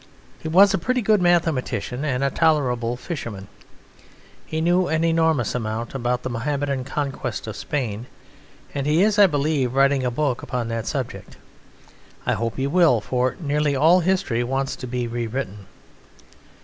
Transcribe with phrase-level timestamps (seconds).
[0.39, 3.47] He was a pretty good mathematician and a tolerable fisherman.
[4.47, 8.07] He knew an enormous amount about the Mohammedan conquest of Spain,
[8.73, 11.37] and he is, I believe, writing a book upon that subject.
[12.25, 15.67] I hope he will, for nearly all history wants to be rewritten.